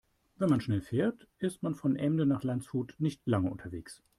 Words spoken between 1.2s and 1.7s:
ist